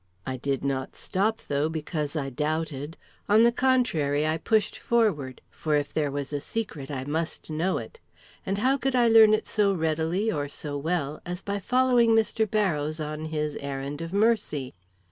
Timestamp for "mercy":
14.11-14.73